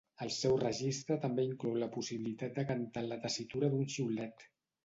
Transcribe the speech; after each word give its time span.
El 0.25 0.29
seu 0.35 0.53
registre 0.61 1.17
també 1.25 1.45
inclou 1.49 1.77
la 1.83 1.91
possibilitat 1.97 2.57
de 2.57 2.67
cantar 2.73 3.05
en 3.07 3.11
la 3.13 3.23
tessitura 3.27 3.71
d'un 3.75 3.89
xiulet. 3.97 4.49